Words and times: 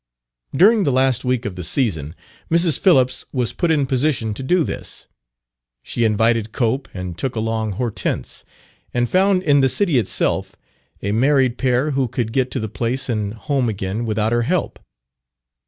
During 0.55 0.81
the 0.81 0.91
last 0.91 1.23
week 1.23 1.45
of 1.45 1.53
the 1.55 1.63
season, 1.63 2.15
Mrs. 2.49 2.79
Phillips 2.79 3.23
was 3.31 3.53
put 3.53 3.69
in 3.69 3.85
position 3.85 4.33
to 4.33 4.41
do 4.41 4.63
this. 4.63 5.05
She 5.83 6.05
invited 6.05 6.51
Cope, 6.51 6.89
and 6.91 7.15
took 7.15 7.35
along 7.35 7.73
Hortense, 7.73 8.43
and 8.95 9.07
found 9.07 9.43
in 9.43 9.59
the 9.61 9.69
city 9.69 9.99
itself 9.99 10.55
a 11.03 11.11
married 11.11 11.59
pair 11.59 11.91
who 11.91 12.07
could 12.07 12.33
get 12.33 12.49
to 12.49 12.59
the 12.59 12.67
place 12.67 13.09
and 13.09 13.35
home 13.35 13.69
again 13.69 14.03
without 14.07 14.31
her 14.31 14.41
help. 14.41 14.79